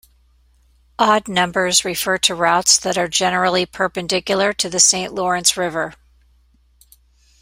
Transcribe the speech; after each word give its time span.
Odd 0.97 1.27
numbers 1.27 1.85
refer 1.85 2.17
to 2.17 2.33
routes 2.33 2.79
that 2.79 2.97
are 2.97 3.07
generally 3.07 3.67
perpendicular 3.67 4.51
to 4.51 4.67
the 4.67 4.79
Saint 4.79 5.13
Lawrence 5.13 5.55
River. 5.55 5.93